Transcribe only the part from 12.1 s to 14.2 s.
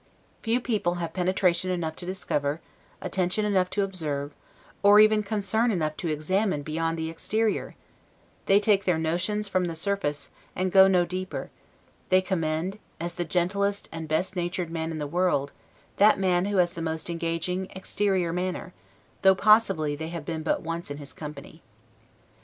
commend, as the gentlest and